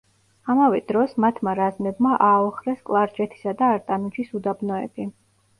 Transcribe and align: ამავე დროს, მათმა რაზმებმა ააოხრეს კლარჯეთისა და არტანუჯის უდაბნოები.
ამავე 0.53 0.79
დროს, 0.91 1.13
მათმა 1.25 1.53
რაზმებმა 1.59 2.15
ააოხრეს 2.29 2.81
კლარჯეთისა 2.89 3.55
და 3.63 3.71
არტანუჯის 3.77 4.37
უდაბნოები. 4.41 5.11